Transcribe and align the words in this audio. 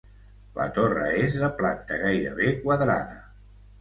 La 0.59 0.65
torre 0.77 1.03
és 1.25 1.37
de 1.43 1.49
planta 1.59 1.99
gairebé 2.07 2.51
quadrada. 2.65 3.21